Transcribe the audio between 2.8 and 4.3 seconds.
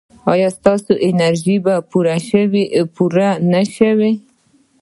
پوره نه شي؟